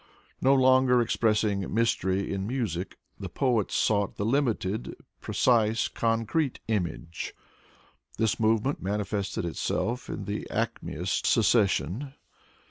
No 0.41 0.55
longer 0.55 0.99
expressing 0.99 1.71
mystery 1.71 2.33
in 2.33 2.47
music, 2.47 2.97
the 3.19 3.29
poets 3.29 3.75
sought 3.75 4.15
the 4.15 4.25
limited, 4.25 4.95
precise, 5.19 5.87
concrete 5.87 6.59
image. 6.67 7.35
This 8.17 8.39
movement 8.39 8.81
manifested 8.81 9.45
itself 9.45 10.09
in 10.09 10.25
the 10.25 10.47
Acmeist 10.49 11.27
secession. 11.27 12.15